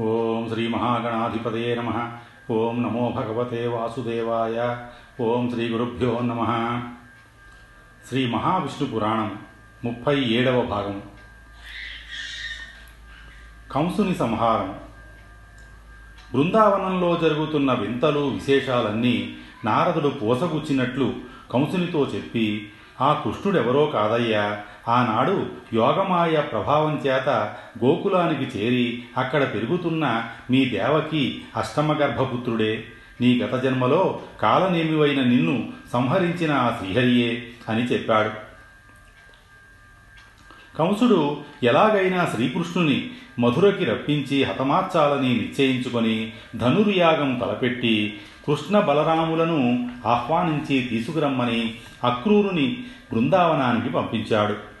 ఓం 0.00 0.48
శ్రీ 0.48 0.68
మహాగణాధిపతే 0.68 1.74
నమ. 1.74 2.12
ఓం 2.50 2.82
నమో 2.82 3.12
భగవతే 3.16 3.66
వాసుదేవాయ. 3.66 4.86
ఓం 5.20 5.50
శ్రీ 5.50 5.68
గురుభ్యో 5.68 6.18
నమ. 6.22 6.82
శ్రీ 8.08 8.30
మహావిష్ణు 8.30 8.88
పురాణం 8.88 9.38
ముప్పై 9.84 10.20
ఏడవ 10.20 10.62
భాగం. 10.62 11.02
కంసుని 13.72 14.14
సంహారం. 14.14 14.78
బృందావనంలో 16.34 17.18
జరుగుతున్న 17.22 17.72
వింతలు 17.72 18.18
విశేషాలన్నీ 18.18 19.36
నారదుడు 19.64 20.08
పోసగుచ్చినట్లు 20.08 21.14
కంసునితో 21.52 22.06
చెప్పి 22.06 22.72
ఆ 23.00 23.12
కృష్ణుడెవరో 23.12 23.86
కాదయ్యా. 23.86 24.62
ఆనాడు 24.88 25.46
యోగమాయ 25.74 26.40
ప్రభావం 26.40 27.02
చేత 27.06 27.28
గోకులానికి 27.84 28.58
చేరి 28.58 29.02
అక్కడ 29.16 29.42
పెరుగుతున్న 29.54 30.24
మీ 30.50 30.64
దేవకి 30.64 31.42
అష్టమ 31.56 31.92
గర్భపుత్రుడే 31.92 32.84
నీ 33.20 33.40
గత 33.40 33.62
జన్మలో 33.62 34.20
కాలనేమివైన 34.40 35.22
నిన్ను 35.22 35.68
సంహరించిన 35.92 36.52
ఆ 36.52 36.78
శ్రీహరియే 36.80 37.52
అని 37.68 37.82
చెప్పాడు. 37.82 38.30
కంసుడు 40.78 41.36
ఎలాగైనా 41.62 42.32
శ్రీకృష్ణుని 42.34 43.10
మధురకి 43.38 43.84
రప్పించి 43.84 44.44
హతమార్చాలని 44.44 45.36
నిశ్చయించుకొని 45.36 46.32
ధనుర్యాగం 46.56 47.38
తలపెట్టి 47.38 48.20
కృష్ణ 48.46 48.80
బలరాములను 48.80 49.88
ఆహ్వానించి 50.06 50.88
తీసుకురమ్మని 50.88 51.74
అక్రూరుని 52.04 52.84
బృందావనానికి 53.12 53.88
పంపించాడు. 53.88 54.75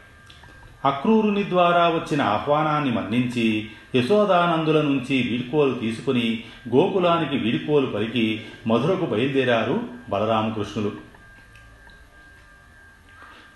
అక్రూరుని 0.86 1.48
ద్వారా 1.48 1.88
వచ్చిన 1.88 2.22
ఆహ్వానాన్ని 2.22 2.90
మన్నించి 2.90 3.70
యశోదానందుల 3.94 4.80
నుంచి 4.80 5.28
వీడ్కోలు 5.30 5.74
తీసుకుని 5.74 6.44
గోకులానికి 6.74 7.38
వీడ్కోలు 7.38 7.86
పలికి 7.86 8.44
మధురకు 8.66 9.06
బయలుదేరారు 9.06 9.80
బలరామకృష్ణులు. 10.08 10.92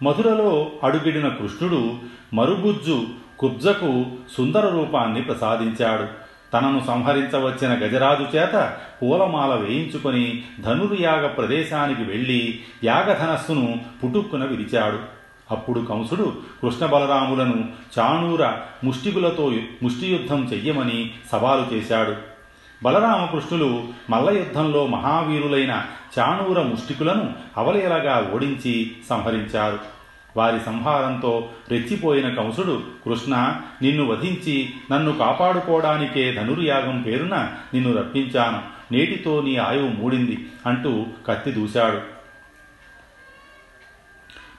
మధురలో 0.02 0.72
అడుగిడిన 0.82 1.28
కృష్ణుడు 1.28 1.98
మరుగుజ్జు 2.34 3.06
కుబ్జకు 3.38 4.06
సుందర 4.36 4.68
రూపాన్ని 4.68 5.22
ప్రసాదించాడు. 5.22 6.06
తనను 6.52 6.84
సంహరించవచ్చిన 6.86 7.74
గజరాజు 7.74 8.36
చేత 8.36 8.77
పూలమాల 9.02 9.55
వేయించుకొని 9.55 10.44
ధనుర్యాగ 10.60 11.27
ప్రదేశానికి 11.27 12.05
వెళ్ళి 12.05 12.60
యాగధనస్సును 12.84 13.80
పుటుక్కున 14.05 14.44
విరిచాడు. 14.44 15.19
అప్పుడు 15.50 15.80
కంసుడు 15.80 16.32
కృష్ణ 16.62 16.86
బలరాములను 16.86 17.68
చాణూర 17.98 18.48
ముష్టికులతో 18.84 19.52
ముష్టియుద్ధం 19.82 20.44
చెయ్యమని 20.44 21.10
సవాలు 21.32 21.74
చేశాడు. 21.74 22.14
బలరామకృష్ణులు 22.82 23.82
మల్లయుద్ధంలో 24.10 24.86
మహావీరులైన 24.86 25.84
చాణూర 26.18 26.62
ముష్టికులను 26.62 27.32
అవలేలగా 27.56 28.30
ఓడించి 28.34 28.92
సంహరించారు. 29.08 29.78
వారి 30.36 30.60
సంహారంతో 30.66 31.48
రెచ్చిపోయిన 31.68 32.34
కంసుడు 32.34 32.82
కృష్ణ 33.04 33.60
నిన్ను 33.82 34.06
వధించి 34.06 34.70
నన్ను 34.92 35.12
కాపాడుకోవడానికే 35.12 36.32
ధనుర్యాగం 36.32 37.02
పేరున 37.02 37.48
నిన్ను 37.74 37.96
రప్పించాను. 37.96 38.62
నేటితో 38.92 39.42
నీ 39.42 39.56
ఆయువు 39.56 39.88
మూడింది 39.88 40.48
అంటూ 40.66 41.06
కత్తి 41.26 41.50
దూశాడు. 41.50 42.19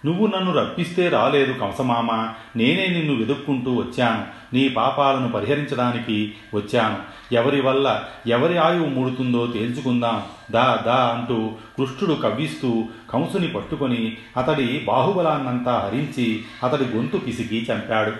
నువ్వు 0.06 0.28
నన్ను 0.28 0.54
రప్పిస్తే 0.54 1.10
రాలేదు 1.10 1.54
కంసమామ. 1.54 2.34
నేనే 2.56 2.88
నిన్ను 2.88 3.16
వెదుక్కుంటూ 3.16 3.76
వచ్చాను. 3.76 4.56
నీ 4.56 4.70
పాపాలను 4.70 5.32
పరిహరించడానికి 5.32 6.34
వచ్చాను. 6.54 6.98
ఎవరి 7.34 7.62
వల్ల 7.62 8.04
ఎవరి 8.28 8.58
ఆయువు 8.58 8.86
మూడుతుందో 8.86 9.48
తేల్చుకుందాం. 9.48 10.24
దా 10.52 10.84
దా 10.86 10.96
అంటూ 10.96 11.52
కృష్ణుడు 11.78 12.14
కవ్విస్తూ 12.14 12.84
కంసుని 13.14 13.48
పట్టుకొని 13.48 14.18
అతడి 14.38 14.82
బాహుబలాన్నంతా 14.86 15.92
హరించి 15.94 16.44
అతడి 16.64 16.84
గొంతు 16.84 17.18
పిసికి 17.18 17.68
చంపాడు. 17.72 18.12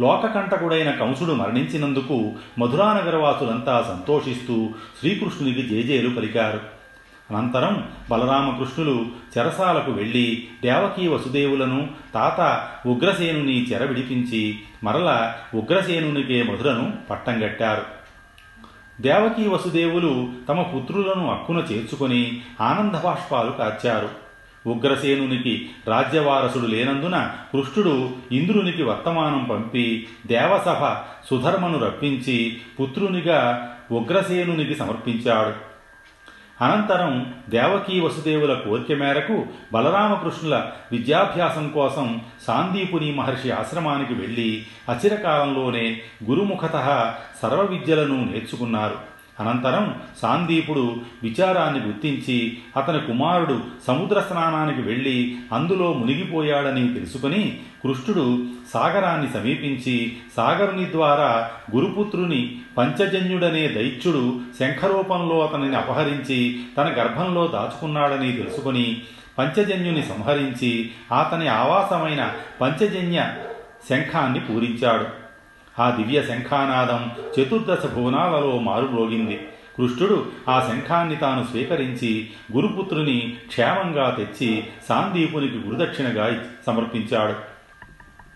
లోకకంటకుడైన 0.00 0.90
కంసుడు 0.90 1.32
మరణించినందుకు 1.32 2.32
మధురానగరవాసులంతా 2.58 3.84
సంతోషిస్తూ 3.88 4.68
శ్రీకృష్ణునికి 5.00 5.62
జేజేలు 5.62 6.14
పలికారు. 6.14 6.73
అనంతరం 7.30 7.88
బలరామకృష్ణులు 8.10 9.06
చెరసాలకు 9.38 9.90
వెళ్ళి 9.90 10.48
దేవకీ 10.62 11.08
వసుదేవులను 11.08 11.88
తాత 12.14 12.68
ఉగ్రసేనుని 12.88 13.64
చెర 13.64 13.84
విడిపించి 13.84 14.58
మరల 14.84 15.34
ఉగ్రసేనునికే 15.54 16.42
మధురను 16.42 16.92
పట్టంగట్టారు 17.10 17.82
దేవకీ 19.00 19.48
వసుదేవులు 19.48 20.30
తమ 20.48 20.62
పుత్రులను 20.62 21.30
అక్కున 21.30 21.58
చేర్చుకొని 21.58 22.40
ఆనందబాష్పాలు 22.60 23.50
కాచారు. 23.50 24.08
ఉగ్రసేనునికి 24.66 25.68
రాజ్యవారసుడు 25.86 26.66
లేనందున 26.66 27.30
కృష్ణుడు 27.52 28.10
ఇంద్రునికి 28.32 28.82
వర్తమానం 28.82 29.44
పంపి 29.44 30.06
దేవసభ 30.26 30.96
సుధర్మను 31.30 31.78
రప్పించి 31.78 32.56
పుత్రునిగా 32.80 33.70
ఉగ్రసేనునికి 33.92 34.74
సమర్పించాడు. 34.74 35.73
అనంతరం 36.60 37.34
దేవకీ 37.48 38.00
వసుదేవుల 38.00 38.54
కోరిక 38.54 38.92
మేరకు 38.92 39.46
బలరామకృష్ణుల 39.72 40.70
విద్యాభ్యాసం 40.92 41.68
కోసం 41.68 42.20
సాందీపుని 42.46 43.14
మహర్షి 43.14 43.50
ఆశ్రమానికి 43.50 44.14
వెళ్ళి 44.14 44.66
అచిరకాలంలోనే 44.88 46.00
గురుముఖత 46.24 47.14
సర్వ 47.42 47.62
విద్యలను 47.62 48.24
నేర్చుకున్నారు. 48.24 49.13
అనంతరం 49.40 49.94
సాందీపుడు 50.22 50.96
విచారాన్ని 51.22 51.80
గుర్తించి 51.80 52.58
అతని 52.76 53.00
కుమారుడు 53.00 53.60
సముద్ర 53.86 54.20
స్నానానికి 54.20 54.82
వెళ్ళి 54.82 55.36
అందులో 55.52 55.92
మునిగిపోయాడని 55.92 56.94
తెలుసుకుని 56.94 57.58
కృష్ణుడు 57.84 58.46
సాగరాన్ని 58.74 59.28
సమీపించి 59.32 60.16
సాగరుని 60.36 60.92
ద్వారా 60.92 61.50
గురుపుత్రుని 61.74 62.58
పంచజన్యుడనే 62.78 63.68
దైత్యుడు 63.68 64.40
శంఖరూపంలో 64.60 65.46
అతనిని 65.46 65.76
అపహరించి 65.76 66.60
తన 66.76 66.84
గర్భంలో 66.88 67.46
దాచుకున్నాడని 67.46 68.32
తెలుసుకుని 68.32 69.02
పంచజన్యుని 69.38 70.02
సంహరించి 70.02 70.90
అతని 71.20 71.48
ఆవాసమైన 71.48 72.32
పంచజన్య 72.60 73.34
శంఖాన్ని 73.90 74.40
పూరించాడు. 74.40 75.23
ఆ 75.78 75.90
దివ్య 75.90 76.22
శంఖానాదం 76.22 77.10
చతుర్దశ 77.40 77.86
భువనాలలో 77.86 78.58
మారుమ్రోగింది. 78.58 79.48
కృష్ణుడు 79.78 80.26
ఆ 80.48 80.68
శంఖాన్ని 80.70 81.16
తాను 81.16 81.46
స్వీకరించి 81.50 82.28
గురుపుత్రుని 82.52 83.36
క్షేమంగా 83.48 84.10
తెచ్చి 84.10 84.64
సాందీపునికి 84.88 85.58
గురుదక్షిణగా 85.58 86.44
సమర్పించాడు. 86.66 87.54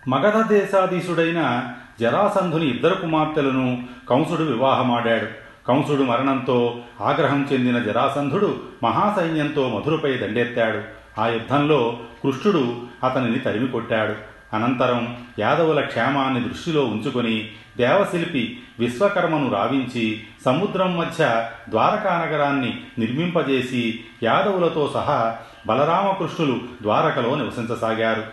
మగధ 0.09 0.47
దేశాధీశుడైన 0.47 1.63
జరాసంధుని 1.99 2.67
ఇద్దరు 2.67 2.93
కుమార్తెలను 2.93 3.83
కంసుడు 4.09 4.43
వివాహమాడాడు. 4.43 5.27
కంసుడు 5.67 6.03
మరణంతో 6.03 6.79
ఆగ్రహం 7.01 7.47
చెందిన 7.53 7.79
జరాసంధుడు 7.79 8.59
మహాసైన్యంతో 8.83 9.69
మధురపై 9.69 10.17
దండెత్తాడు. 10.17 10.99
ఆ 11.21 11.27
యుద్ధంలో 11.27 11.97
కృష్ణుడు 12.23 12.75
అతనిని 13.03 13.39
తరిమి 13.39 13.67
కొట్టాడు 13.67 14.38
అనంతరం 14.53 15.25
యాదవుల 15.39 15.81
క్షేమాన్ని 15.81 16.49
దృష్టిలో 16.49 16.85
ఉంచుకొని 16.85 17.51
దేవశిల్పి 17.77 18.59
విశ్వకర్మను 18.79 19.51
రావించి 19.51 20.23
సముద్రం 20.45 20.97
మధ్య 20.97 21.49
ద్వారకా 21.69 22.25
నగరాన్ని 22.25 22.83
నిర్మింపజేసి 22.99 23.99
యాదవులతో 24.23 24.91
సహా 24.93 25.37
బలరామకృష్ణులు 25.67 26.61
ద్వారకలో 26.81 27.35
నివసించసాగారు. 27.35 28.23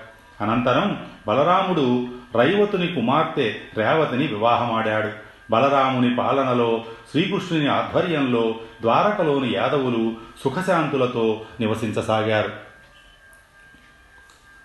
అనంతరం 0.41 1.07
బలరాముడు 1.29 2.09
రైవతుని 2.35 2.89
కుమార్తె 2.89 3.55
రేవతిని 3.77 4.27
వివాహమాడాడు. 4.27 5.11
బలరాముని 5.51 6.15
పాలనలో 6.15 6.85
శ్రీకృష్ణుని 7.11 7.69
ఆధ్వర్యంలో 7.69 8.55
ద్వారకలోని 8.81 9.55
యాదవులు 9.55 10.15
సుఖశాంతులతో 10.45 11.41
నివసించసాగారు. 11.61 12.53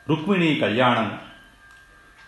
రుక్మిణి 0.09 0.55
కళ్యాణం 0.55 1.17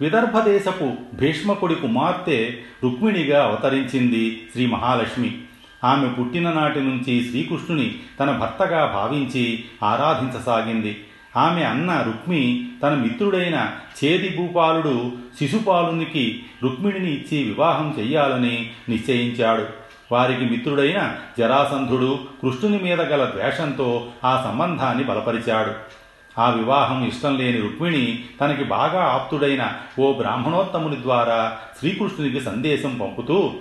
విదర్భదేశపు 0.01 0.93
భీష్మకుడి 1.13 1.75
కుమార్తె 1.75 2.57
రుక్మిణిగా 2.83 3.43
అవతరించింది 3.43 4.47
శ్రీ 4.53 4.65
మహాలక్ష్మి. 4.65 5.37
ఆమె 5.83 6.09
పుట్టిన 6.09 6.53
నాటి 6.53 6.79
నుంచి 6.79 7.29
శ్రీకృష్ణుని 7.29 7.95
తన 8.19 8.31
భర్తగా 8.31 8.85
భావించి 8.85 9.63
ఆరాధించసాగింది. 9.83 11.03
ఆమె 11.37 11.63
అన్న 11.63 12.03
రుక్మి 12.05 12.67
తన 12.83 12.93
మిత్రుడైన 12.93 13.71
చేది 14.03 14.37
భూపాలుడు 14.37 15.11
శిశుపాలునికి 15.39 16.43
రుక్మిణిని 16.63 17.13
ఇచ్చి 17.13 17.43
వివాహం 17.43 17.95
చెయ్యాలని 17.99 18.69
నిశ్చయించాడు. 18.89 19.65
వారికి 20.11 20.45
మిత్రుడైన 20.45 21.15
జరాసంధుడు 21.39 22.19
కృష్ణుని 22.41 22.83
మీద 22.83 23.01
గల 23.01 23.25
ద్వేషంతో 23.25 24.07
ఆ 24.23 24.43
సంబంధాన్ని 24.43 25.03
బలపరిచాడు. 25.03 26.02
ఆ 26.39 26.49
వివాహం 26.49 27.07
ఇష్టం 27.07 27.37
లేని 27.37 27.61
రుక్మిణి 27.61 28.23
తనకి 28.41 28.63
బాగా 28.63 29.03
ఆప్తుడైన 29.03 29.73
ఓ 29.99 30.13
బ్రాహ్మణోత్తముని 30.13 31.01
ద్వారా 31.01 31.57
శ్రీకృష్ణునికి 31.79 32.41
సందేశం 32.41 32.97
పంపుతూ 33.01 33.53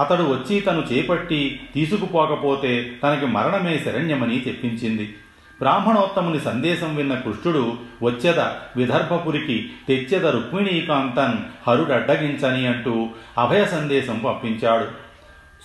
అతడు 0.00 0.22
వచ్చి 0.22 0.60
తను 0.60 0.80
చేపట్టి 0.92 1.60
తీసుకుపోకపోతే 1.74 2.98
తనకి 3.02 3.26
మరణమే 3.26 3.78
శరణ్యమని 3.78 4.38
చెప్పించింది. 4.48 5.16
బ్రాహ్మణోత్తముని 5.58 6.40
సందేశం 6.40 6.96
విన్న 6.96 7.14
కృష్ణుడు 7.14 7.76
వచ్చెద 8.02 8.40
విదర్భపురికి 8.76 9.70
తెచ్చెద 9.88 10.26
రుక్మిణీకాంతన్ 10.26 11.38
హరుడడ్డగించని 11.68 12.66
అంటూ 12.66 13.08
అభయ 13.38 13.64
సందేశం 13.64 14.18
పంపించాడు. 14.18 15.07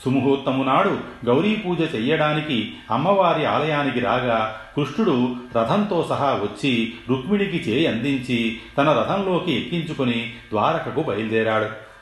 సుముహూర్తము 0.05 0.63
నాడు 0.63 0.97
గౌరీ 1.25 1.55
పూజ 1.55 1.95
చెయ్యడానికి 1.95 2.73
అమ్మవారి 2.91 3.45
ఆలయానికి 3.45 3.99
రాగా 3.99 4.55
కృష్ణుడు 4.75 5.35
రథంతో 5.57 6.05
సహా 6.09 6.33
వచ్చి 6.33 6.93
రుక్మిణికి 7.09 7.57
చేయి 7.57 7.87
అందించి 7.87 8.59
తన 8.77 8.91
రథంలోకి 8.91 9.53
ఎక్కించుకుని 9.53 10.33
ద్వారకకు 10.49 11.03
బయలుదేరాడు. 11.03 11.93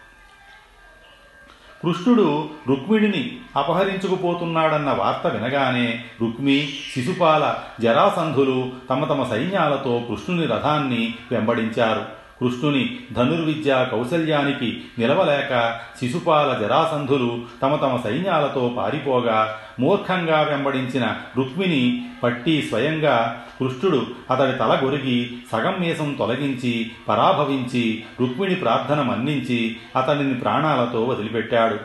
కృష్ణుడు 1.84 2.50
రుక్మిణిని 2.68 3.38
అపహరించుకుపోతున్నాడన్న 3.56 4.92
వార్త 4.92 5.28
వినగానే 5.28 6.04
రుక్మి 6.22 6.70
శిశుపాల 6.96 7.56
జరాసంధులు 7.82 8.72
తమ 8.90 9.06
తమ 9.06 9.24
సైన్యాలతో 9.24 10.04
కృష్ణుని 10.10 10.48
రథాన్ని 10.48 11.14
వెంబడించారు. 11.32 12.21
కృష్ణుని 12.42 13.00
ధనుర్విద్యా 13.12 13.84
కౌశల్యానికి 13.84 14.82
నిలవలేక 15.00 15.80
శిశుపాల 16.00 16.58
జరాసంధులు 16.62 17.46
తమ 17.62 17.76
తమ 17.76 18.00
సైన్యాలతో 18.04 18.74
పారిపోగా 18.78 19.58
మూర్ఖంగా 19.80 20.42
వెంబడించిన 20.42 21.16
రుక్మిణి 21.38 22.06
పట్టి 22.24 22.62
స్వయంగా 22.62 23.44
కృష్ణుడు 23.60 24.08
అతడి 24.32 24.58
తల 24.58 24.80
గొరిగి 24.84 25.38
సగం 25.52 25.78
మీసం 25.80 26.14
తొలగించి 26.14 26.92
పరాభవించి 27.08 28.04
రుక్మిణి 28.22 28.56
ప్రార్థన 28.56 29.02
మన్నించి 29.02 29.78
అతడిని 29.96 30.34
ప్రాణాలతో 30.34 31.04
వదిలిపెట్టాడు. 31.04 31.76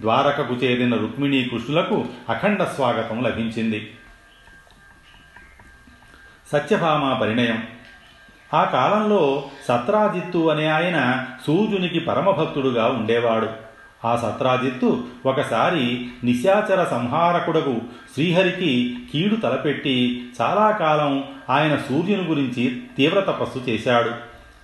ద్వారకకు 0.00 0.54
చేరిన 0.54 0.94
రుక్మిణి 0.94 1.42
కృష్ణులకు 1.42 2.04
అఖండ 2.28 2.62
స్వాగతం 2.62 3.22
లభించింది. 3.22 3.90
సత్యభామ 6.52 7.18
పరిణయం. 7.20 7.62
ఆ 8.54 8.64
కాలంలో 8.64 9.42
సత్రాజిత్తు 9.68 10.50
అనే 10.50 10.66
ఆయన 10.66 11.26
సూర్యునికి 11.46 12.00
పరమభక్తుడుగా 12.00 12.86
ఉండేవాడు. 12.86 13.48
ఆ 14.04 14.16
సత్రాజిత్తు 14.16 15.04
ఒకసారి 15.26 16.08
నిశాచర 16.24 16.84
సంహారకుడకు 16.84 17.76
శ్రీహరికి 18.14 18.96
కీడు 19.12 19.36
తలపెట్టి 19.36 20.28
చాలా 20.40 20.70
కాలం 20.70 21.24
ఆయన 21.50 21.76
సూర్యుని 21.76 22.24
గురించి 22.24 22.82
తీవ్ర 22.96 23.20
తపస్సు 23.20 23.58
చేశాడు. 23.58 24.10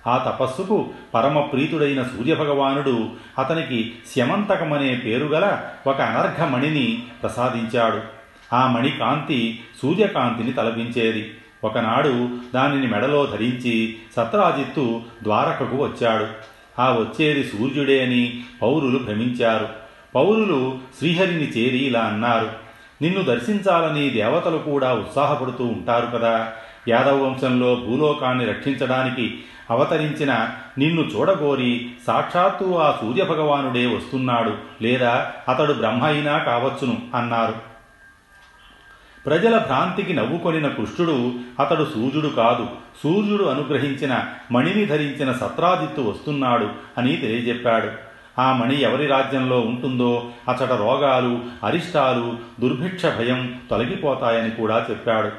ఆ 0.07 0.17
తపస్సుకు 0.17 0.89
పరమ 1.13 1.39
ప్రీతుడైన 1.39 2.03
సూర్యభగవానుడు 2.03 3.09
అతనికి 3.39 3.93
శమంతకమనే 4.15 4.95
పేరుగల 4.95 5.61
ఒక 5.87 6.01
అనర్ఘమణిని 6.01 7.03
ప్రసాదించాడు. 7.21 7.99
ఆ 8.55 8.67
మణి 8.67 8.89
కాంతి 8.89 9.59
సూర్యకాంతిని 9.81 10.53
తలపించేది. 10.53 11.31
ఒకనాడు 11.65 12.29
దానిని 12.55 12.87
మెడలో 12.87 13.25
ధరించి 13.25 13.95
సత్రాజిత్తు 14.15 15.01
ద్వారకకు 15.23 15.75
వచ్చాడు. 15.75 16.27
ఆ 16.81 16.91
వచ్చేది 16.91 17.43
సూర్యుడే 17.43 18.03
అని 18.03 18.43
పౌరులు 18.61 18.97
భ్రమించారు. 18.97 19.69
పౌరులు 20.15 20.77
శ్రీహరిని 20.97 21.43
చేరి 21.43 21.77
ఇలా 21.77 21.99
అన్నారు 21.99 22.49
నిన్ను 23.01 23.21
దర్శించాలని 23.21 24.09
దేవతలు 24.09 24.57
కూడా 24.57 24.93
ఉత్సాహపడుతూ 24.93 25.63
ఉంటారు 25.63 26.05
కదా. 26.05 26.53
యాదవ 26.89 27.23
వంశంలో 27.23 27.75
భూలోకాన్ని 27.75 28.45
రక్షించడానికి 28.45 29.39
అవతరించిన 29.69 30.47
నిన్ను 30.77 31.01
చూడగోరి 31.01 31.89
సాక్షాత్తు 32.07 32.75
ఆ 32.75 32.91
సూర్యభగవానుడే 32.91 33.85
వస్తున్నాడు 33.85 34.53
లేదా 34.81 35.31
అతడు 35.49 35.73
బ్రహ్మ 35.73 36.03
అయినా 36.03 36.37
కావచ్చును 36.37 36.97
అన్నారు. 37.15 37.74
ప్రజల 39.25 39.57
భ్రాంతికి 39.57 40.13
నవ్వుకొనిన 40.13 40.67
కృష్ణుడు 40.67 41.33
అతడు 41.59 41.87
సూర్యుడు 41.95 42.27
కాదు. 42.27 42.67
సూర్యుడు 43.03 43.43
అనుగ్రహించిన 43.43 44.23
మణిని 44.51 44.85
ధరించిన 44.85 45.31
సత్రాజిత్తు 45.31 46.01
వస్తున్నాడు 46.01 46.69
అని 46.97 47.15
తెలియజెప్పాడు. 47.15 47.87
ఆ 48.41 48.53
మణి 48.53 48.81
ఎవరి 48.81 49.07
రాజ్యంలో 49.07 49.59
ఉంటుందో 49.59 50.29
అచట 50.49 50.69
రోగాలు 50.69 51.39
అరిష్టాలు 51.63 52.37
దుర్భిక్ష 52.61 53.05
భయం 53.05 53.59
తొలగిపోతాయని 53.69 54.51
కూడా 54.51 54.85
చెప్పాడు. 54.89 55.29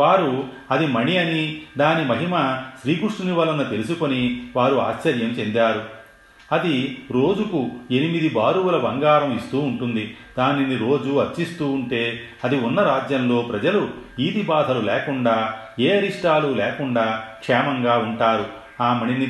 వారు 0.00 0.44
అది 0.70 0.86
మణి 0.86 1.18
అని 1.18 1.62
దాని 1.78 2.04
మహిమ 2.04 2.62
శ్రీకృష్ణుని 2.82 3.32
వలన 3.32 3.62
తెలుసుకొని 3.62 4.42
వారు 4.56 4.74
ఆశ్చర్యం 4.74 5.28
చెందారు. 5.28 6.01
అది 6.52 6.98
రోజుకు 7.10 7.70
ఎనిమిది 7.90 8.28
బారువుల 8.28 8.76
బంగారం 8.76 9.36
ఇస్తూ 9.36 9.58
ఉంటుంది. 9.58 10.16
దానిని 10.38 10.76
రోజు 10.76 11.18
అర్చిస్తూ 11.18 11.70
ఉంటే 11.70 12.20
అది 12.44 12.60
ఉన్న 12.60 12.82
రాజ్యంలో 12.82 13.42
ప్రజలు 13.42 13.88
ఈది 14.20 14.42
బాధలు 14.42 14.80
లేకుండా 14.80 15.54
ఏ 15.80 15.96
అరిష్టాలు 15.96 16.48
లేకుండా 16.48 17.24
క్షేమంగా 17.40 17.98
ఉంటారు. 17.98 18.46
ఆ 18.80 19.00
మణిని 19.02 19.26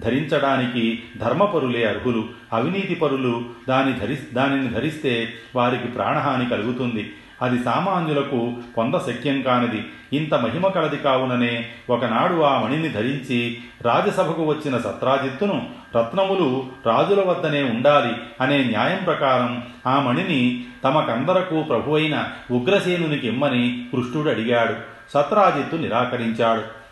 ధరించడానికి 0.00 1.02
ధర్మపరులే 1.16 1.84
అర్హులు. 1.84 2.24
అవినీతి 2.52 2.94
పరులు 2.94 3.44
దాని 3.68 3.92
ధరి 3.92 4.18
దానిని 4.32 4.68
ధరిస్తే 4.68 5.28
వారికి 5.56 5.86
ప్రాణహాని 5.88 6.48
కలుగుతుంది. 6.48 7.12
అది 7.42 7.64
సామాన్యులకు 7.64 8.56
పొందశక్యం 8.78 9.42
కానిది. 9.42 9.84
ఇంత 10.12 10.34
మహిమ 10.34 10.68
కలది 10.68 10.96
కావుననే 10.96 11.66
ఒకనాడు 11.90 12.40
ఆ 12.40 12.60
మణిని 12.60 12.88
ధరించి 12.88 13.56
రాజసభకు 13.82 14.44
వచ్చిన 14.44 14.78
సత్రాజిత్తును 14.78 15.66
రత్నములు 15.96 16.66
రాజుల 16.86 17.20
వద్దనే 17.20 17.62
ఉండాలి 17.62 18.12
అనే 18.40 18.64
న్యాయం 18.64 19.04
ప్రకారం 19.04 19.64
ఆ 19.86 20.00
మణిని 20.00 20.64
తమకందరకు 20.84 21.62
ప్రభువైన 21.62 22.28
ఉగ్రసేనునికి 22.50 23.28
ఇమ్మని 23.28 23.86
కృష్ణుడు 23.92 24.30
అడిగాడు 24.30 24.74
సత్రాజిత్తు 25.10 25.76
నిరాకరించాడు. 25.76 26.84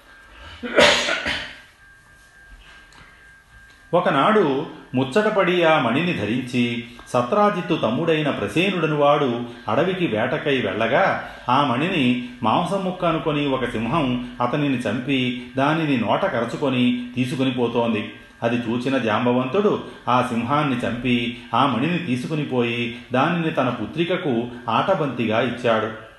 ఒకనాడు 3.97 4.67
ముచ్చటపడి 4.95 5.65
ఆ 5.65 5.79
మణిని 5.79 6.13
ధరించి 6.13 6.85
సత్రాజిత్తు 7.09 7.75
తమ్ముడైన 7.75 8.31
ప్రసేనుడను 8.31 8.97
వాడు 8.97 9.41
అడవికి 9.69 10.07
వేటకై 10.07 10.61
వెళ్ళగా 10.61 11.29
ఆ 11.49 11.65
మణిని 11.65 12.29
మాంసముక్క 12.43 13.05
అనుకొని 13.05 13.47
ఒక 13.47 13.65
సింహం 13.65 14.29
అతనిని 14.41 14.79
చంపి 14.79 15.43
దానిని 15.57 15.97
నోట 15.97 16.25
కరచుకొని 16.25 17.09
తీసుకుని 17.15 17.51
పోతోంది. 17.51 18.13
అది 18.43 18.57
చూచిన 18.57 18.99
జాంబవంతుడు 18.99 19.83
ఆ 20.09 20.23
సింహాన్ని 20.23 20.77
చంపి 20.77 21.39
ఆ 21.55 21.67
మణిని 21.67 21.99
తీసుకుని 21.99 22.45
పోయి 22.45 22.97
దానిని 23.13 23.51
తన 23.51 23.69
పుత్రికకు 23.69 24.49
ఆటబంతిగా 24.69 25.41
ఇచ్చాడు. 25.41 26.13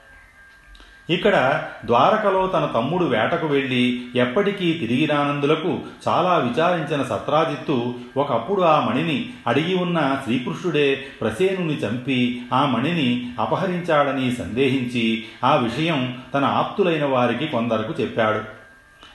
ఇక్కడ 1.10 1.63
ద్వారకలో 1.86 2.48
తన 2.48 2.65
తమ్ముడు 2.74 3.06
వేటకు 3.06 3.48
వెళ్ళి 3.48 4.06
ఎప్పటికీ 4.15 4.74
తిరిగి 4.74 5.06
రానందులకు 5.06 5.80
చాలా 6.08 6.38
విచారించిన 6.38 7.03
సత్రాజిత్తు 7.03 7.96
ఒకప్పుడు 8.18 8.62
ఆ 8.62 8.80
మణిని 8.80 9.30
అడిగి 9.48 9.75
ఉన్న 9.75 10.18
శ్రీకృష్ణుడే 10.24 11.03
ప్రసేనుని 11.22 11.74
చంపి 11.74 12.42
ఆ 12.53 12.65
మణిని 12.65 13.30
అపహరించాడని 13.39 14.36
సందేహించి 14.36 15.24
ఆ 15.44 15.56
విషయం 15.56 16.18
తన 16.34 16.46
ఆప్తులైన 16.46 17.06
వారికి 17.06 17.48
కొందరకు 17.48 18.01
చెప్పాడు. 18.01 18.62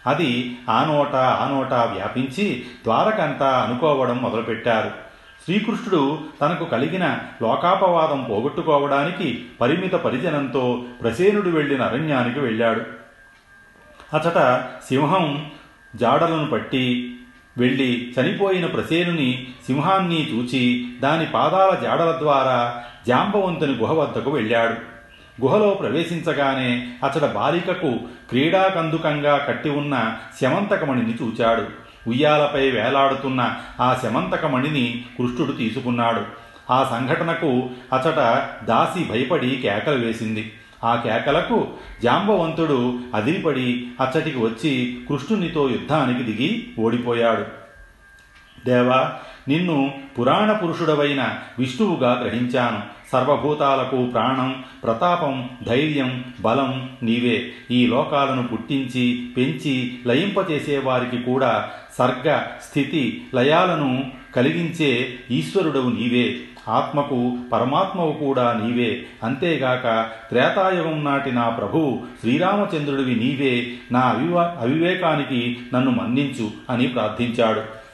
అది 0.06 0.58
ఆ 0.70 0.84
నోట 0.84 1.14
ఆ 1.14 1.48
నోట 1.48 1.72
వ్యాపించి 1.72 2.66
ద్వారకంతా 2.84 3.58
అనుకోవడం 3.58 4.18
మొదలుపెట్టారు. 4.18 4.90
శ్రీకృష్ణుడు 5.44 6.18
తనకు 6.40 6.64
కలిగిన 6.64 7.18
లోకాపవాదం 7.42 8.26
పోగొట్టుకోవడానికి 8.30 9.44
పరిమిత 9.60 9.92
పరిజనంతో 9.92 10.82
ప్రసేనుడు 11.02 11.50
వెళ్ళిన 11.50 11.82
అరణ్యానికి 11.82 12.40
వెళ్ళాడు. 12.40 12.80
అచట 14.16 14.64
సింహం 14.88 15.50
జాడలను 15.96 16.46
పట్టి 16.46 17.16
వెళ్ళి 17.58 18.14
చనిపోయిన 18.20 18.66
ప్రసేనుని 18.66 19.46
సింహాన్ని 19.66 20.34
చూచి 20.34 20.92
దాని 21.00 21.26
పాదాల 21.26 21.74
జాడల 21.74 22.18
ద్వారా 22.18 22.84
జాంబవంతుని 23.06 23.72
గుహ 23.72 23.92
వద్దకు 23.92 24.30
వెళ్ళాడు. 24.30 24.97
గుహలో 25.40 25.70
ప్రవేశించగానే 25.70 26.88
అతడ 27.04 27.26
బాలికకు 27.26 28.00
క్రీడాకందుకంగా 28.30 29.36
కట్టి 29.36 29.70
ఉన్న 29.70 30.16
శమంతకమణిని 30.42 31.14
చూచాడు. 31.22 31.62
ఉయ్యాలపై 32.08 32.70
వేలాడుతున్న 32.70 33.54
ఆ 33.80 34.00
శమంతకమణిని 34.02 35.04
కృష్ణుడు 35.18 35.52
తీసుకున్నాడు. 35.52 36.20
ఆ 36.70 36.84
సంఘటనకు 36.84 37.70
అచట 37.92 38.48
దాసి 38.64 39.04
భయపడి 39.04 39.56
కేకలు 39.56 40.06
వేసింది. 40.06 40.52
ఆ 40.84 40.94
కేకలకు 40.94 41.66
జాంబవంతుడు 42.02 42.98
అదిరిపడి 43.14 43.86
అచ్చటికి 44.00 44.38
వచ్చి 44.38 45.02
కృష్ణునితో 45.08 45.70
యుద్ధానికి 45.70 46.22
దిగి 46.22 46.68
ఓడిపోయాడు. 46.78 47.67
దేవా 48.66 49.12
నిన్ను 49.48 49.94
పురాణ 50.18 50.52
పురుషుడవైన 50.52 51.38
విష్ణువుగా 51.58 52.20
గ్రహించాను. 52.24 52.98
సర్వభూతాలకు 53.12 54.06
ప్రాణం 54.06 54.64
ప్రతాపం 54.84 55.50
ధైర్యం 55.66 56.24
బలం 56.40 56.90
నీవే. 57.02 57.52
ఈ 57.70 57.86
లోకాలను 57.86 58.46
పుట్టించి 58.46 59.28
పెంచి 59.36 59.98
లయింపచేసే 60.06 60.78
వారికి 60.78 61.22
కూడా 61.22 61.70
సర్గ 61.98 62.42
స్థితి 62.68 63.26
లయాలను 63.34 64.10
కలిగించే 64.36 65.14
ఈశ్వరుడవు 65.30 65.90
నీవే. 65.90 66.36
ఆత్మకు 66.68 67.38
పరమాత్మవు 67.52 68.12
కూడా 68.12 68.60
నీవే. 68.64 69.06
అంతేగాక 69.22 70.08
త్రేతాయుగం 70.28 71.04
నాటి 71.04 71.32
నా 71.32 71.48
ప్రభు 71.48 72.00
శ్రీరామచంద్రుడివి 72.20 73.14
నీవే. 73.14 73.72
నా 73.92 74.00
అవివా 74.00 74.56
అవివేకానికి 74.60 75.58
నన్ను 75.74 75.90
మన్నించు 75.90 76.50
అని 76.70 76.86
ప్రార్థించాడు. 76.86 77.87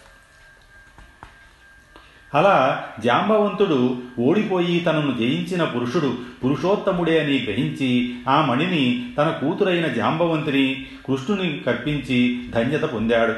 అలా 2.35 2.85
జాంబవంతుడు 3.05 3.97
ఓడిపోయి 4.19 4.81
తనను 4.81 5.19
జయించిన 5.19 5.65
పురుషుడు 5.65 6.19
పురుషోత్తముడే 6.45 7.25
అని 7.25 7.39
గ్రహించి 7.39 8.15
ఆ 8.29 8.45
మణిని 8.45 9.09
తన 9.19 9.31
కూతురైన 9.31 9.87
జాంబవంతుని 9.87 10.87
కృష్ణుని 11.09 11.61
కర్పించి 11.67 12.43
ధన్యత 12.51 12.83
పొందాడు. 12.83 13.33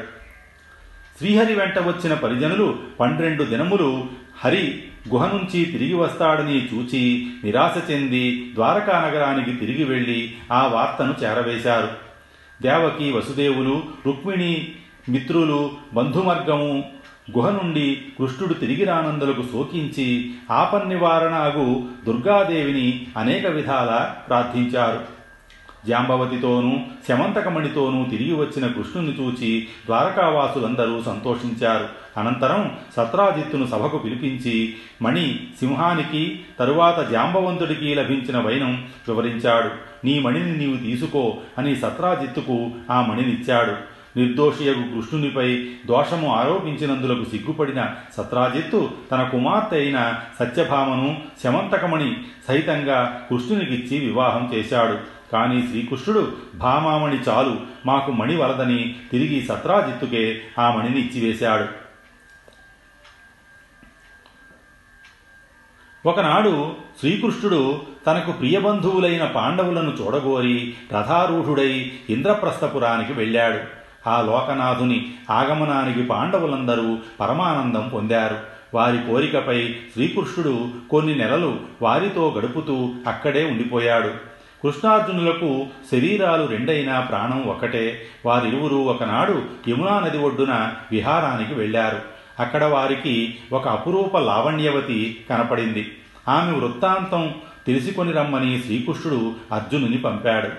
శ్రీహరి 1.17 1.55
వెంట 1.55 1.79
వచ్చిన 1.79 2.13
పరిజనులు 2.13 2.79
పన్నెండు 2.99 3.43
దినములు 3.43 4.05
హరి 4.43 4.83
గుహ 5.09 5.27
నుంచి 5.27 5.65
తిరిగి 5.65 5.93
వస్తాడని 5.93 6.65
చూచి 6.65 7.27
నిరాశ 7.43 7.91
చెంది 7.91 8.51
ద్వారకా 8.53 9.07
నగరానికి 9.07 9.51
తిరిగి 9.51 9.83
వెళ్ళి 9.83 10.35
ఆ 10.51 10.67
వార్తను 10.67 11.15
చేరవేశారు. 11.23 11.89
దేవకి 12.61 13.11
వసుదేవులు 13.11 13.83
రుక్మిణి 14.05 14.67
మిత్రులు 15.09 15.71
బంధుమర్గము 15.93 16.83
గుహ 17.35 17.49
నుండి 17.49 18.01
కృష్ణుడు 18.19 18.53
తిరిగి 18.53 18.85
రానందులకు 18.85 19.41
శోకించి 19.41 20.33
ఆపన్నివారణాగు 20.51 21.83
దుర్గాదేవిని 22.05 23.07
అనేక 23.17 23.47
విధాల 23.47 24.13
ప్రార్థించారు. 24.27 25.17
జాంబవతితోనూ 25.87 26.77
శమంతకమణితోనూ 27.07 28.05
తిరిగి 28.05 28.33
వచ్చిన 28.33 28.67
కృష్ణుని 28.67 29.09
చూచి 29.09 29.67
ద్వారకావాసులందరూ 29.85 31.03
సంతోషించారు. 31.03 31.89
అనంతరం 32.19 32.71
సత్రాజిత్తును 32.97 33.67
సభకు 33.67 33.97
పిలిపించి 33.97 34.75
మణి 35.01 35.39
సింహానికి 35.59 36.39
తరువాత 36.59 37.11
జాంబవంతుడికి 37.11 37.95
లభించిన 37.95 38.37
వైనం 38.37 38.87
వివరించాడు. 39.07 39.69
నీ 40.05 40.19
మణిని 40.19 40.57
నీవు 40.57 40.77
తీసుకో 40.77 41.37
అని 41.57 41.75
సత్రాజిత్తుకు 41.75 42.71
ఆ 42.91 43.01
మణినిచ్చాడు. 43.01 43.96
నిర్దోషియగు 44.17 44.83
కృష్ణునిపై 44.83 45.69
దోషము 45.85 46.35
ఆరోపించినందులకు 46.35 47.29
సిగ్గుపడిన 47.29 47.95
సత్రాజిత్తు 48.17 48.91
తన 49.11 49.23
కుమార్తె 49.23 49.77
అయిన 49.77 50.19
సత్యభామను 50.39 51.21
శమంతకమణి 51.43 52.17
సహితంగా 52.47 53.27
కృష్ణునికిచ్చి 53.29 54.05
వివాహం 54.05 54.51
చేశాడు. 54.53 55.17
కానీ 55.31 55.61
శ్రీకృష్ణుడు 55.61 56.31
భామామణి 56.55 57.19
చాలు 57.29 57.57
మాకు 57.85 58.11
మణి 58.11 58.35
వలదని 58.35 58.95
తిరిగి 59.11 59.45
సత్రాజిత్తుకే 59.45 60.41
ఆ 60.59 60.75
మణిని 60.75 61.01
ఇచ్చివేశాడు. 61.01 61.87
ఒకనాడు 66.07 66.75
శ్రీకృష్ణుడు 66.99 67.81
తనకు 68.07 68.31
ప్రియబంధువులైన 68.31 69.25
పాండవులను 69.25 69.97
చూడగోరి 70.01 70.73
రథారూఢుడై 70.93 71.91
ఇంద్రప్రస్థపురానికి 72.09 73.13
వెళ్ళాడు. 73.13 73.86
ఆ 74.07 74.21
లోకనాథుని 74.21 75.13
ఆగమనానికి 75.29 76.03
పాండవులందరూ 76.03 76.97
పరమానందం 77.19 77.89
పొందారు. 77.93 78.37
వారి 78.73 78.97
కోరికపై 78.97 79.75
శ్రీకృష్ణుడు 79.93 80.69
కొన్ని 80.89 81.15
నెలలు 81.15 81.59
వారితో 81.81 82.33
గడుపుతూ 82.37 82.89
అక్కడే 83.07 83.45
ఉండిపోయాడు. 83.45 84.07
కృష్ణార్జునులకు 84.63 85.67
శరీరాలు 85.91 86.45
రెండైనా 86.45 86.99
ప్రాణం 86.99 87.43
ఒకటే. 87.43 88.01
వారిరువురు 88.25 88.75
ఒకనాడు 88.75 89.41
యమునా 89.69 89.99
నది 89.99 90.17
ఒడ్డున 90.17 90.73
విహారానికి 90.91 91.53
వెళ్ళారు. 91.53 91.99
అక్కడ 92.39 92.63
వారికి 92.63 93.35
ఒక 93.51 93.67
అపురూప 93.67 94.17
లావణ్యవతి 94.17 95.25
కనపడింది. 95.29 95.97
ఆమె 96.27 96.57
వృత్తాంతం 96.57 97.33
తెలుసుకొని 97.67 98.11
రమ్మని 98.11 98.61
శ్రీకృష్ణుడు 98.65 99.33
అర్జునుని 99.53 99.97
పంపాడు. 99.97 100.49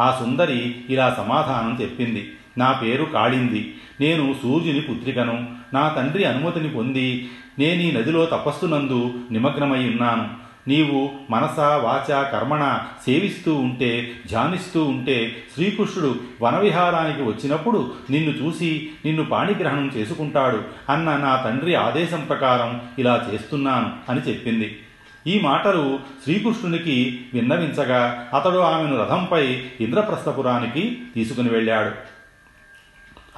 ఆ 0.00 0.16
సుందరి 0.20 0.76
ఇలా 0.90 1.14
సమాధానం 1.18 1.78
చెప్పింది. 1.80 2.32
నా 2.58 2.72
పేరు 2.72 3.04
కాళింది. 3.04 3.74
నేను 4.00 4.34
సూర్యుని 4.42 4.80
పుత్రికను. 4.80 5.48
నా 5.74 5.88
తండ్రి 5.88 6.24
అనుమతిని 6.24 6.70
పొంది 6.70 7.28
నేను 7.58 7.82
ఈ 7.82 7.92
నదిలో 7.92 8.26
తపస్సునందు 8.26 9.12
నిమగ్నమై 9.30 9.78
ఉన్నాను. 9.78 10.48
నీవు 10.68 11.10
మనస 11.30 11.58
వాచ 11.58 12.30
కర్మణ 12.32 12.78
సేవిస్తూ 13.06 13.54
ఉంటే 13.54 14.10
ధ్యానిస్తూ 14.28 14.84
ఉంటే 14.84 15.36
శ్రీకృష్ణుడు 15.54 16.20
వనవిహారానికి 16.42 17.22
వచ్చినప్పుడు 17.22 17.92
నిన్ను 18.10 18.30
చూసి 18.30 18.90
నిన్ను 19.04 19.24
పాణిగ్రహణం 19.24 19.92
చేసుకుంటాడు 19.96 20.62
అన్న 20.92 21.16
నా 21.16 21.42
తండ్రి 21.44 21.74
ఆదేశం 21.74 22.24
ప్రకారం 22.28 22.80
ఇలా 22.98 23.28
చేస్తున్నాను 23.32 23.92
అని 24.08 24.20
చెప్పింది. 24.20 24.78
ఈ 25.26 25.40
మాటలు 25.40 25.98
శ్రీకృష్ణునికి 26.24 27.20
విన్నవించగా 27.34 28.28
అతడు 28.34 28.58
ఆమెను 28.58 28.98
రథంపై 28.98 29.62
ఇంద్రప్రస్థపురానికి 29.80 30.98
తీసుకుని 31.14 31.48
వెళ్ళాడు. 31.48 32.17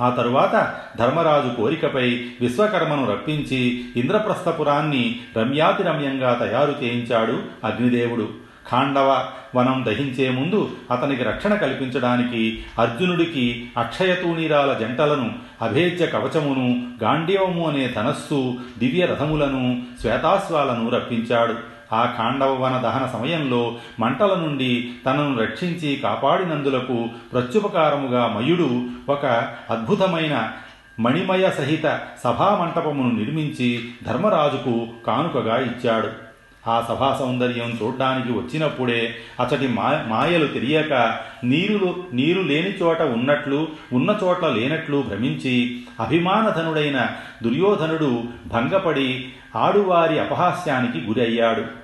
ఆ 0.00 0.10
తరువాత 0.10 0.74
ధర్మరాజు 0.98 1.56
కోరికపై 1.56 2.10
విశ్వకర్మను 2.40 3.10
రప్పించి 3.10 3.84
ఇంద్రప్రస్థపురాన్ని 3.96 5.20
రమ్యాతి 5.36 5.82
రమ్యంగా 5.82 6.34
తయారు 6.34 6.74
చేయించాడు 6.82 7.42
అగ్నిదేవుడు. 7.66 8.50
ఖాండవ 8.70 9.28
వనం 9.54 9.84
దహించే 9.86 10.30
ముందు 10.30 10.70
అతనికి 10.90 11.22
రక్షణ 11.22 11.54
కల్పించడానికి 11.54 12.64
అర్జునుడికి 12.78 13.70
అక్షయతూణీరాల 13.78 14.72
జంటలను 14.72 15.34
అభేద్య 15.62 16.06
కవచమును 16.06 16.88
గాంధీవము 17.04 17.68
అనే 17.68 17.88
ధనస్సు 17.96 18.54
దివ్య 18.78 19.06
రథములను 19.06 19.82
శ్వేతాశ్వాలను 20.00 20.90
రప్పించాడు. 20.90 21.69
ఆ 21.92 22.14
ఖాండవవన 22.18 22.78
దహన 22.78 23.06
సమయంలో 23.06 23.76
మంటల 24.00 24.34
నుండి 24.34 24.90
తనను 25.06 25.38
రక్షించి 25.38 25.96
కాపాడినందులకు 25.96 27.08
ప్రత్యుపకారముగా 27.32 28.26
మయుడు 28.26 28.82
ఒక 29.08 29.26
అద్భుతమైన 29.70 30.52
మణిమయ 31.00 31.50
సహిత 31.50 32.00
సభామంటపమును 32.24 33.18
నిర్మించి 33.18 33.88
ధర్మరాజుకు 34.06 34.88
కానుకగా 35.06 35.56
ఇచ్చాడు. 35.56 36.30
ఆ 36.68 36.80
సభా 36.80 37.16
సౌందర్యం 37.20 37.78
చూడ్డానికి 37.82 38.32
వచ్చినప్పుడే 38.32 39.14
అతడి 39.40 39.68
మా 39.68 40.04
మాయలు 40.06 40.46
తెలియక 40.46 41.18
నీరులు 41.44 42.04
నీరు 42.12 42.40
లేని 42.40 42.70
చోట 42.82 43.02
ఉన్నట్లు 43.02 43.68
ఉన్న 43.92 44.18
చోట్ల 44.22 44.48
లేనట్లు 44.48 45.04
భ్రమించి 45.08 45.80
అభిమానధనుడైన 46.00 47.08
దుర్యోధనుడు 47.42 48.22
భంగపడి 48.46 49.28
ఆడువారి 49.56 50.18
అపహాస్యానికి 50.18 51.06
గురయ్యాడు. 51.06 51.79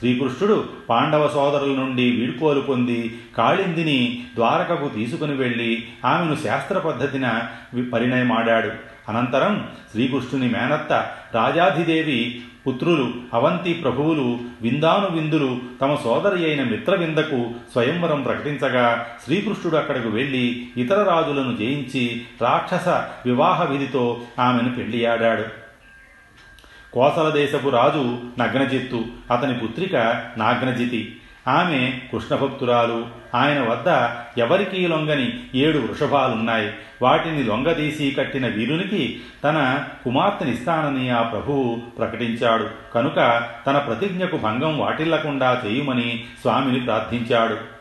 శ్రీకృష్ణుడు 0.00 0.64
పాండవ 0.90 1.28
సోదరుల 1.28 1.80
నుండి 1.80 2.10
వీడ్కోలు 2.10 2.60
పొంది 2.60 3.14
కాళిందిని 3.38 4.26
ద్వారకకు 4.34 4.88
తీసుకుని 4.88 5.34
వెళ్ళి 5.34 5.84
ఆమెను 6.04 6.36
శాస్త్ర 6.36 6.78
పద్ధతిన 6.78 7.42
పరిణయమాడాడు. 7.92 8.70
అనంతరం 9.08 9.66
శ్రీకృష్ణుని 9.92 10.48
మేనత్త 10.48 11.10
రాజాధిదేవి 11.34 12.42
పుత్రులు 12.66 13.14
అవంతి 13.34 13.72
ప్రభువులు 13.72 14.38
విందాను 14.62 15.08
విందులు 15.08 15.60
తమ 15.80 15.94
సోదరి 15.94 16.46
అయిన 16.46 16.62
మిత్రవిందకు 16.62 17.50
స్వయంవరం 17.72 18.22
ప్రకటించగా 18.22 19.06
శ్రీకృష్ణుడు 19.24 19.76
అక్కడకు 19.76 20.08
వెళ్ళి 20.08 20.66
ఇతర 20.76 21.02
రాజులను 21.02 21.56
జయించి 21.56 22.22
రాక్షస 22.42 22.88
వివాహ 23.26 23.64
విధితో 23.64 24.20
ఆమెను 24.38 24.74
పెళ్ళియాడాడు 24.74 25.59
కోసల 26.92 27.30
దేశపు 27.30 27.68
రాజు 27.68 28.18
నగ్నజిత్తు. 28.38 29.04
అతని 29.32 29.58
పుత్రిక 29.58 29.96
నాగ్నజితి. 30.36 31.16
ఆమె 31.48 32.00
కృష్ణభక్తురాలు. 32.12 33.06
ఆయన 33.34 33.60
వద్ద 33.60 34.08
ఎవరికీ 34.40 34.86
లొంగని 34.86 35.40
ఏడు 35.54 35.78
వృషభాలున్నాయి. 35.78 36.72
వాటిని 37.02 37.44
లొంగదీసి 37.44 38.10
కట్టిన 38.18 38.46
వీరునికి 38.46 39.20
తన 39.44 39.84
కుమార్తెనిస్తానని 40.04 41.10
ఆ 41.10 41.22
ప్రభువు 41.22 41.82
ప్రకటించాడు. 41.98 42.68
కనుక 42.94 43.48
తన 43.66 43.78
ప్రతిజ్ఞకు 43.78 44.36
భంగం 44.36 44.78
వాటిల్లకుండా 44.78 45.62
చేయుమని 45.66 46.24
స్వామిని 46.40 46.80
ప్రార్థించాడు. 46.80 47.79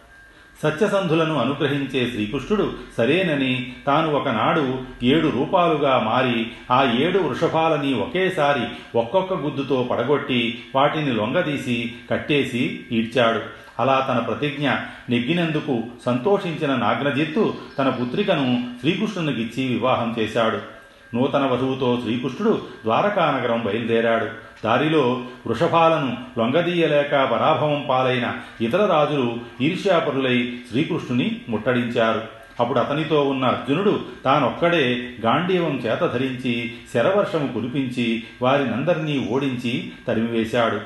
సత్యసంధులను 0.63 1.39
అనుగ్రహించే 1.39 2.11
శ్రీకృష్ణుడు 2.11 2.73
సరేనని 2.97 3.73
తాను 3.87 4.13
ఒకనాడు 4.13 4.79
ఏడు 5.03 5.27
రూపాలుగా 5.27 5.99
మారి 5.99 6.47
ఆ 6.71 6.97
ఏడు 6.99 7.19
వృషభాలని 7.19 7.93
ఒకేసారి 7.93 8.65
ఒక్కొక్క 8.97 9.33
గుద్దుతో 9.33 9.87
పడగొట్టి 9.91 10.63
వాటిని 10.75 11.13
లొంగదీసి 11.13 11.93
కట్టేసి 12.11 12.79
ఈడ్చాడు. 12.91 13.41
అలా 13.79 14.07
తన 14.09 14.19
ప్రతిజ్ఞ 14.19 14.69
నెగ్గినందుకు 15.09 15.83
సంతోషించిన 16.05 16.75
నాగ్నజిత్తు 16.75 17.53
తన 17.79 17.89
పుత్రికను 17.89 18.63
శ్రీకృష్ణునికిచ్చి 18.79 19.67
వివాహం 19.67 20.15
చేశాడు. 20.19 20.79
నూతన 21.15 21.45
వధువుతో 21.45 21.99
శ్రీకృష్ణుడు 22.03 22.61
ద్వారకానగరం 22.83 23.63
బయలుదేరాడు. 23.65 24.48
దారిలో 24.63 25.23
వృషభాలను 25.47 26.17
లొంగదీయలేక 26.37 27.11
పరాభవం 27.11 27.85
పాలైన 27.89 28.35
ఇతర 28.61 28.85
రాజులు 28.85 29.37
ఈర్ష్యాపరులై 29.61 30.57
శ్రీకృష్ణుని 30.69 31.41
ముట్టడించారు. 31.49 32.21
అప్పుడు 32.59 32.79
అతనితో 32.79 33.23
ఉన్న 33.23 33.45
అర్జునుడు 33.45 33.99
తానొక్కడే 34.25 35.09
గాంధీవం 35.21 35.75
చేత 35.75 35.99
ధరించి 35.99 36.73
శరవర్షము 36.93 37.47
కురిపించి 37.47 38.23
వారినందరినీ 38.41 39.27
ఓడించి 39.31 39.91
తరిమివేశాడు. 40.07 40.79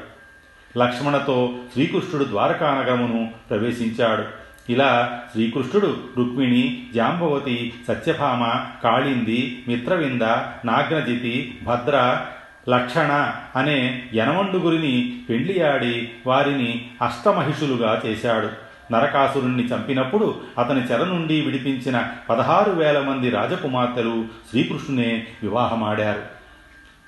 లక్ష్మణతో 0.77 1.53
శ్రీకృష్ణుడు 1.73 2.23
ద్వారకానగమును 2.23 3.31
ప్రవేశించాడు. 3.49 4.43
ఇలా 4.71 5.19
శ్రీకృష్ణుడు 5.31 5.97
రుక్మిణి 6.17 6.83
జాంబవతి 6.95 7.73
సత్యభామ 7.87 8.65
కాళింది 8.83 9.63
మిత్రవింద 9.67 10.21
నాగ్నజితి 10.65 11.59
భద్ర 11.63 12.25
లక్షణ 12.69 13.33
అనే 13.55 14.05
యనమండుగురిని 14.13 15.21
పెండ్లియాడి 15.29 16.09
వారిని 16.27 16.87
అష్టమహిషులుగా 17.01 18.01
చేశాడు. 18.05 18.49
నరకాసురుణ్ణి 18.93 19.63
చంపినప్పుడు 19.63 20.41
అతని 20.59 20.81
చెర 20.81 21.03
నుండి 21.03 21.41
విడిపించిన 21.41 22.07
పదహారు 22.29 22.71
వేల 22.71 22.99
మంది 22.99 23.29
రాజకుమార్తెలు 23.29 24.25
శ్రీకృష్ణునే 24.49 25.27
వివాహమాడారు. 25.43 26.21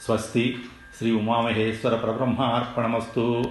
స్వస్తి 0.06 0.60
శ్రీ 0.98 1.12
ఉమామహేశ్వర 1.12 1.96
పరబ్రహ్మ 1.96 2.42
అర్పణమస్తు 2.42 3.44